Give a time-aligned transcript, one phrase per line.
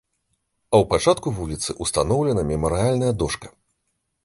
[0.73, 3.47] А ў пачатку вуліцы ўстаноўлена мемарыяльная дошка.